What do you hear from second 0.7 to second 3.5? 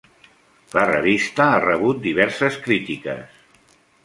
La revista ha rebut diverses crítiques.